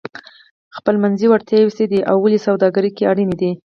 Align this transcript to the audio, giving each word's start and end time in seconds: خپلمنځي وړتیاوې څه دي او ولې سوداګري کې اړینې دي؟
خپلمنځي 0.77 1.27
وړتیاوې 1.29 1.71
څه 1.77 1.85
دي 1.91 1.99
او 2.09 2.17
ولې 2.21 2.39
سوداګري 2.47 2.91
کې 2.97 3.07
اړینې 3.11 3.35
دي؟ 3.41 3.51